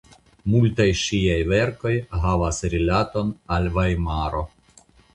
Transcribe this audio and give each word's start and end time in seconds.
Multaj 0.53 0.87
ŝiaj 1.01 1.35
verkoj 1.51 1.93
havas 2.25 2.65
rilaton 2.77 3.33
al 3.59 3.73
Vajmaro. 3.79 4.47